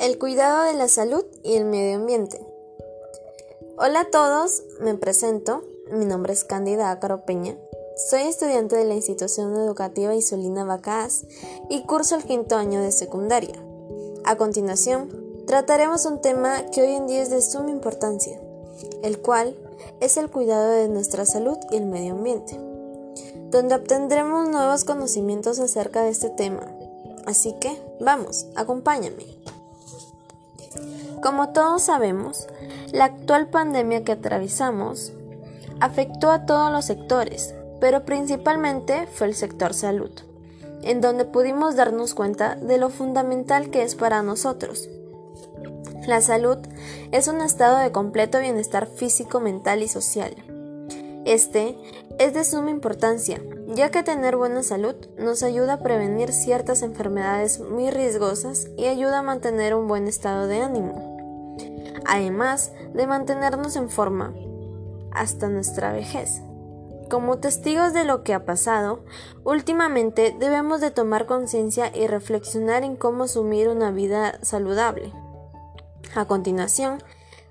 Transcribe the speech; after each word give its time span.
El 0.00 0.16
cuidado 0.16 0.62
de 0.62 0.74
la 0.74 0.86
salud 0.86 1.24
y 1.42 1.54
el 1.54 1.64
medio 1.64 1.96
ambiente. 1.96 2.40
Hola 3.78 4.02
a 4.02 4.10
todos, 4.10 4.62
me 4.80 4.94
presento. 4.94 5.64
Mi 5.90 6.04
nombre 6.04 6.32
es 6.32 6.44
Cándida 6.44 6.92
Ácaro 6.92 7.24
Peña. 7.24 7.56
Soy 8.08 8.22
estudiante 8.22 8.76
de 8.76 8.84
la 8.84 8.94
institución 8.94 9.56
educativa 9.56 10.14
Isolina 10.14 10.64
Bacás 10.64 11.24
y 11.68 11.82
curso 11.82 12.14
el 12.14 12.22
quinto 12.22 12.54
año 12.54 12.80
de 12.80 12.92
secundaria. 12.92 13.60
A 14.24 14.36
continuación, 14.36 15.44
trataremos 15.48 16.04
un 16.04 16.20
tema 16.20 16.66
que 16.70 16.82
hoy 16.82 16.94
en 16.94 17.08
día 17.08 17.22
es 17.22 17.30
de 17.30 17.42
suma 17.42 17.70
importancia, 17.70 18.40
el 19.02 19.18
cual 19.20 19.56
es 19.98 20.16
el 20.16 20.30
cuidado 20.30 20.70
de 20.70 20.88
nuestra 20.88 21.26
salud 21.26 21.58
y 21.72 21.76
el 21.76 21.86
medio 21.86 22.12
ambiente, 22.12 22.56
donde 23.50 23.74
obtendremos 23.74 24.48
nuevos 24.48 24.84
conocimientos 24.84 25.58
acerca 25.58 26.02
de 26.02 26.10
este 26.10 26.30
tema. 26.30 26.72
Así 27.26 27.52
que, 27.60 27.76
vamos, 28.00 28.46
acompáñame. 28.54 29.37
Como 31.22 31.50
todos 31.50 31.82
sabemos, 31.82 32.46
la 32.92 33.04
actual 33.04 33.48
pandemia 33.48 34.04
que 34.04 34.12
atravesamos 34.12 35.12
afectó 35.80 36.30
a 36.30 36.46
todos 36.46 36.72
los 36.72 36.84
sectores, 36.84 37.54
pero 37.80 38.04
principalmente 38.04 39.06
fue 39.06 39.28
el 39.28 39.34
sector 39.34 39.74
salud, 39.74 40.10
en 40.82 41.00
donde 41.00 41.24
pudimos 41.24 41.76
darnos 41.76 42.14
cuenta 42.14 42.56
de 42.56 42.78
lo 42.78 42.88
fundamental 42.88 43.70
que 43.70 43.82
es 43.82 43.94
para 43.94 44.22
nosotros. 44.22 44.88
La 46.06 46.20
salud 46.20 46.58
es 47.12 47.28
un 47.28 47.40
estado 47.40 47.78
de 47.78 47.92
completo 47.92 48.40
bienestar 48.40 48.86
físico, 48.86 49.40
mental 49.40 49.82
y 49.82 49.88
social. 49.88 50.34
Este 51.24 51.76
es 52.18 52.32
de 52.32 52.44
suma 52.44 52.70
importancia, 52.70 53.40
ya 53.68 53.90
que 53.90 54.02
tener 54.02 54.36
buena 54.36 54.62
salud 54.62 54.96
nos 55.16 55.44
ayuda 55.44 55.74
a 55.74 55.82
prevenir 55.82 56.32
ciertas 56.32 56.82
enfermedades 56.82 57.60
muy 57.60 57.90
riesgosas 57.90 58.66
y 58.76 58.86
ayuda 58.86 59.20
a 59.20 59.22
mantener 59.22 59.74
un 59.74 59.86
buen 59.86 60.08
estado 60.08 60.48
de 60.48 60.60
ánimo 60.60 61.08
además 62.08 62.72
de 62.94 63.06
mantenernos 63.06 63.76
en 63.76 63.90
forma 63.90 64.34
hasta 65.12 65.48
nuestra 65.48 65.92
vejez. 65.92 66.40
Como 67.10 67.38
testigos 67.38 67.92
de 67.92 68.04
lo 68.04 68.22
que 68.22 68.34
ha 68.34 68.44
pasado, 68.44 69.04
últimamente 69.44 70.34
debemos 70.38 70.80
de 70.80 70.90
tomar 70.90 71.26
conciencia 71.26 71.90
y 71.94 72.06
reflexionar 72.06 72.82
en 72.82 72.96
cómo 72.96 73.24
asumir 73.24 73.68
una 73.68 73.90
vida 73.90 74.38
saludable. 74.42 75.12
A 76.14 76.24
continuación, 76.26 77.02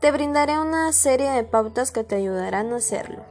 te 0.00 0.10
brindaré 0.10 0.58
una 0.58 0.92
serie 0.92 1.30
de 1.30 1.44
pautas 1.44 1.90
que 1.90 2.04
te 2.04 2.14
ayudarán 2.14 2.72
a 2.72 2.76
hacerlo. 2.76 3.24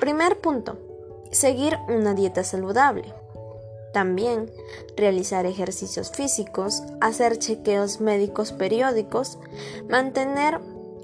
Primer 0.00 0.40
punto. 0.40 0.78
Seguir 1.30 1.76
una 1.86 2.14
dieta 2.14 2.42
saludable. 2.42 3.12
También 3.92 4.50
realizar 4.96 5.44
ejercicios 5.44 6.10
físicos, 6.10 6.82
hacer 7.02 7.38
chequeos 7.38 8.00
médicos 8.00 8.52
periódicos, 8.52 9.38
mantener 9.90 10.58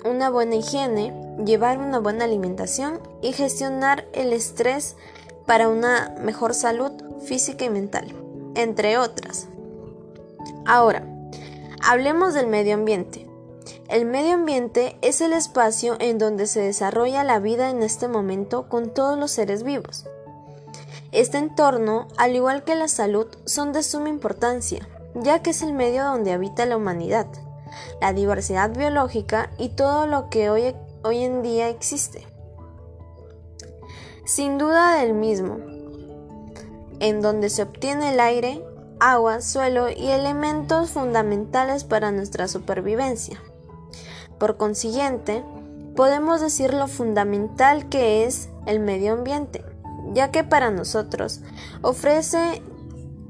una 0.06 0.30
buena 0.30 0.54
higiene, 0.54 1.12
llevar 1.44 1.76
una 1.78 1.98
buena 1.98 2.24
alimentación 2.24 3.00
y 3.20 3.34
gestionar 3.34 4.06
el 4.14 4.32
estrés 4.32 4.96
para 5.44 5.68
una 5.68 6.14
mejor 6.22 6.54
salud 6.54 6.92
física 7.22 7.66
y 7.66 7.70
mental, 7.70 8.14
entre 8.54 8.96
otras. 8.96 9.46
Ahora, 10.64 11.06
hablemos 11.82 12.32
del 12.32 12.46
medio 12.46 12.72
ambiente. 12.72 13.25
El 13.88 14.04
medio 14.04 14.34
ambiente 14.34 14.98
es 15.00 15.20
el 15.20 15.32
espacio 15.32 15.96
en 16.00 16.18
donde 16.18 16.48
se 16.48 16.60
desarrolla 16.60 17.22
la 17.22 17.38
vida 17.38 17.70
en 17.70 17.84
este 17.84 18.08
momento 18.08 18.68
con 18.68 18.90
todos 18.90 19.16
los 19.16 19.30
seres 19.30 19.62
vivos. 19.62 20.06
Este 21.12 21.38
entorno, 21.38 22.08
al 22.16 22.34
igual 22.34 22.64
que 22.64 22.74
la 22.74 22.88
salud, 22.88 23.28
son 23.44 23.72
de 23.72 23.84
suma 23.84 24.08
importancia, 24.08 24.88
ya 25.14 25.40
que 25.40 25.50
es 25.50 25.62
el 25.62 25.72
medio 25.72 26.04
donde 26.04 26.32
habita 26.32 26.66
la 26.66 26.76
humanidad, 26.76 27.28
la 28.00 28.12
diversidad 28.12 28.76
biológica 28.76 29.50
y 29.56 29.68
todo 29.68 30.08
lo 30.08 30.30
que 30.30 30.50
hoy, 30.50 30.74
hoy 31.04 31.22
en 31.22 31.42
día 31.42 31.68
existe. 31.68 32.26
Sin 34.24 34.58
duda 34.58 34.96
del 34.96 35.14
mismo, 35.14 35.58
en 36.98 37.22
donde 37.22 37.50
se 37.50 37.62
obtiene 37.62 38.12
el 38.12 38.18
aire, 38.18 38.64
agua, 38.98 39.40
suelo 39.40 39.88
y 39.88 40.08
elementos 40.08 40.90
fundamentales 40.90 41.84
para 41.84 42.10
nuestra 42.10 42.48
supervivencia. 42.48 43.40
Por 44.38 44.56
consiguiente, 44.56 45.44
podemos 45.94 46.40
decir 46.40 46.74
lo 46.74 46.88
fundamental 46.88 47.88
que 47.88 48.24
es 48.24 48.48
el 48.66 48.80
medio 48.80 49.12
ambiente 49.12 49.64
ya 50.12 50.30
que 50.30 50.44
para 50.44 50.70
nosotros 50.70 51.40
ofrece 51.82 52.62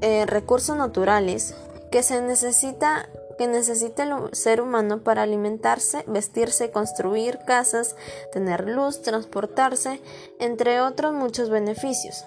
eh, 0.01 0.25
recursos 0.25 0.77
naturales 0.77 1.55
que 1.91 2.03
se 2.03 2.21
necesita 2.21 3.09
que 3.37 3.47
necesita 3.47 4.01
el 4.01 4.33
ser 4.33 4.61
humano 4.61 5.03
para 5.03 5.21
alimentarse, 5.21 6.03
vestirse, 6.07 6.71
construir 6.71 7.37
casas, 7.45 7.95
tener 8.31 8.67
luz, 8.67 9.03
transportarse, 9.03 10.01
entre 10.39 10.81
otros 10.81 11.13
muchos 11.13 11.51
beneficios. 11.51 12.25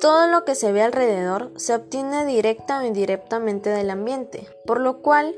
Todo 0.00 0.28
lo 0.28 0.46
que 0.46 0.54
se 0.54 0.72
ve 0.72 0.80
alrededor 0.80 1.52
se 1.56 1.74
obtiene 1.74 2.24
directa 2.24 2.80
o 2.80 2.86
indirectamente 2.86 3.68
del 3.68 3.90
ambiente, 3.90 4.48
por 4.64 4.80
lo 4.80 5.02
cual 5.02 5.36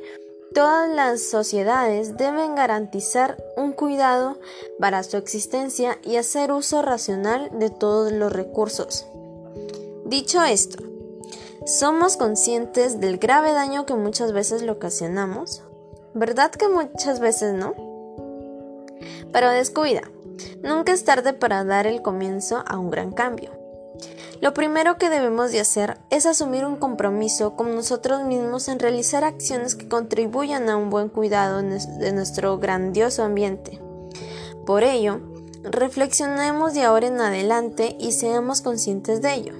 Todas 0.55 0.91
las 0.91 1.22
sociedades 1.22 2.16
deben 2.16 2.56
garantizar 2.56 3.37
un 3.56 3.72
cuidado 3.72 4.38
para 4.81 5.05
su 5.05 5.16
existencia 5.16 5.99
y 6.03 6.16
hacer 6.16 6.50
uso 6.50 6.83
racional 6.83 7.50
de 7.61 7.71
todos 7.71 8.11
los 8.11 8.33
recursos. 8.33 9.06
Dicho 10.05 10.43
esto, 10.43 10.83
¿somos 11.66 12.16
conscientes 12.16 12.99
del 12.99 13.19
grave 13.19 13.53
daño 13.53 13.87
que 13.87 13.94
muchas 13.94 14.33
veces 14.33 14.62
le 14.62 14.72
ocasionamos? 14.72 15.62
¿Verdad 16.15 16.50
que 16.50 16.69
muchas 16.69 17.21
veces 17.21 17.55
no? 17.55 17.75
Pero 19.33 19.50
descuida, 19.50 20.03
nunca 20.65 20.93
es 20.93 21.05
tarde 21.05 21.33
para 21.33 21.62
dar 21.62 21.87
el 21.87 22.03
comienzo 22.03 22.65
a 22.66 22.77
un 22.77 22.91
gran 22.91 23.12
cambio. 23.12 23.59
Lo 24.41 24.55
primero 24.55 24.97
que 24.97 25.11
debemos 25.11 25.53
de 25.53 25.61
hacer 25.61 25.99
es 26.09 26.25
asumir 26.25 26.65
un 26.65 26.77
compromiso 26.77 27.56
con 27.56 27.75
nosotros 27.75 28.22
mismos 28.25 28.69
en 28.69 28.78
realizar 28.78 29.22
acciones 29.22 29.75
que 29.75 29.88
contribuyan 29.88 30.71
a 30.71 30.77
un 30.77 30.88
buen 30.88 31.11
cuidado 31.11 31.61
de 31.61 32.12
nuestro 32.12 32.59
grandioso 32.59 33.22
ambiente. 33.22 33.81
Por 34.65 34.83
ello, 34.83 35.21
reflexionemos 35.62 36.72
de 36.72 36.84
ahora 36.84 37.09
en 37.09 37.21
adelante 37.21 37.97
y 38.00 38.12
seamos 38.12 38.62
conscientes 38.62 39.21
de 39.21 39.34
ello. 39.34 39.55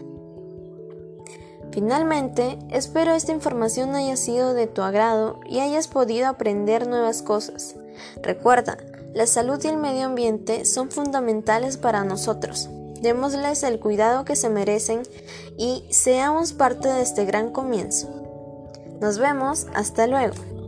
Finalmente, 1.73 2.59
espero 2.71 3.13
esta 3.13 3.33
información 3.33 3.95
haya 3.95 4.17
sido 4.17 4.55
de 4.55 4.67
tu 4.67 4.83
agrado 4.83 5.41
y 5.47 5.61
hayas 5.61 5.89
podido 5.89 6.27
aprender 6.27 6.89
nuevas 6.89 7.23
cosas. 7.23 7.77
Recuerda, 8.23 8.79
la 9.15 9.27
salud 9.27 9.61
y 9.63 9.69
el 9.69 9.77
medio 9.77 10.07
ambiente 10.07 10.65
son 10.65 10.91
fundamentales 10.91 11.77
para 11.77 12.03
nosotros. 12.03 12.71
Démosles 13.01 13.63
el 13.63 13.81
cuidado 13.81 14.25
que 14.25 14.37
se 14.37 14.51
merecen 14.51 15.03
y 15.57 15.85
seamos 15.91 16.53
parte 16.53 16.89
de 16.89 17.03
este 17.03 17.25
gran 17.25 17.51
comienzo. 17.51 18.09
Nos 19.01 19.19
vemos, 19.19 19.67
hasta 19.75 20.07
luego. 20.07 20.60